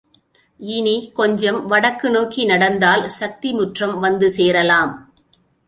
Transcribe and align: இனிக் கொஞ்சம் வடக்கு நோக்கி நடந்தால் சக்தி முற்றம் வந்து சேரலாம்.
இனிக் 0.59 1.15
கொஞ்சம் 1.15 1.59
வடக்கு 1.67 2.09
நோக்கி 2.09 2.45
நடந்தால் 2.45 3.09
சக்தி 3.09 3.51
முற்றம் 3.51 3.99
வந்து 3.99 4.29
சேரலாம். 4.31 4.93